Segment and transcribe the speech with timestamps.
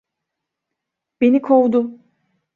[1.21, 1.99] Beni kovdu.